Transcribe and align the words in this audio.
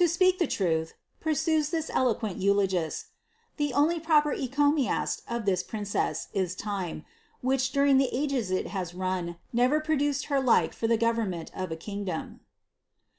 To 0.00 0.08
speak 0.08 0.38
the 0.38 0.46
truth," 0.46 0.94
putaes 1.22 1.68
this 1.68 1.90
eloquent 1.92 2.38
eulogist, 2.38 3.04
'^ 3.04 3.08
the 3.58 3.74
only 3.74 4.00
proper 4.00 4.32
encomiast 4.34 5.20
of 5.28 5.44
this 5.44 5.62
prin 5.62 5.84
eess 5.84 6.28
is 6.32 6.54
time, 6.54 7.04
which, 7.42 7.70
during 7.70 7.98
the 7.98 8.08
ages 8.10 8.50
it 8.50 8.68
has 8.68 8.94
run, 8.94 9.36
never 9.52 9.78
produced 9.78 10.28
her 10.32 10.40
like 10.40 10.80
lor 10.80 10.88
the 10.88 10.96
government 10.96 11.50
of 11.54 11.70
a 11.70 11.76
kingdom." 11.76 12.40